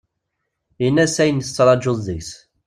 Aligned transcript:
Ini-as 0.85 1.15
ayen 1.23 1.39
tettrajuḍ 1.41 1.97
deg-s. 2.07 2.31